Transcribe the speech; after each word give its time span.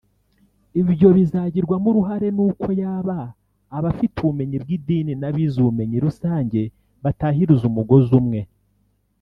Ibyo 0.81 1.07
bizagirwamo 1.17 1.87
uruhare 1.91 2.27
n’uko 2.37 2.67
yaba 2.81 3.17
abafite 3.77 4.15
ubumenyi 4.19 4.57
bw’idini 4.63 5.13
n’abize 5.21 5.55
ubumenyi 5.59 5.97
rusange 6.05 6.61
batahiriza 7.03 7.63
umugozi 7.71 8.11
umwe 8.21 8.41